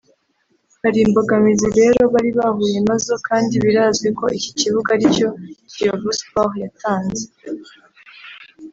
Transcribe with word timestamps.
Hari 0.81 0.97
imbogamizi 1.05 1.67
rero 1.79 2.01
bari 2.13 2.29
bahuye 2.39 2.77
nazo 2.87 3.15
kandi 3.27 3.53
birazwi 3.63 4.07
ko 4.17 4.25
iki 4.37 4.51
kibuga 4.59 4.89
aricyo 4.95 5.29
Kiyovu 5.71 6.09
sport 6.19 6.53
yatanze 6.63 7.25